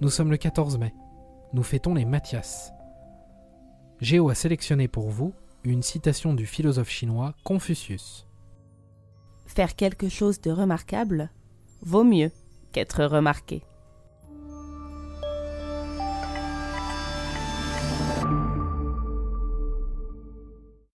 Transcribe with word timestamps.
Nous 0.00 0.10
sommes 0.10 0.30
le 0.30 0.36
14 0.36 0.78
mai. 0.78 0.94
Nous 1.52 1.64
fêtons 1.64 1.92
les 1.94 2.04
Mathias. 2.04 2.72
Géo 4.00 4.28
a 4.28 4.34
sélectionné 4.36 4.86
pour 4.86 5.08
vous 5.10 5.34
une 5.64 5.82
citation 5.82 6.34
du 6.34 6.46
philosophe 6.46 6.88
chinois 6.88 7.34
Confucius. 7.42 8.24
Faire 9.44 9.74
quelque 9.74 10.08
chose 10.08 10.40
de 10.40 10.52
remarquable 10.52 11.30
vaut 11.82 12.04
mieux 12.04 12.30
qu'être 12.70 13.04
remarqué. 13.04 13.64